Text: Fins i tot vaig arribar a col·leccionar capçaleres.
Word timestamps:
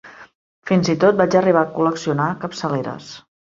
Fins 0.69 0.89
i 0.93 0.95
tot 1.03 1.19
vaig 1.19 1.37
arribar 1.43 1.63
a 1.67 1.71
col·leccionar 1.77 2.29
capçaleres. 2.47 3.15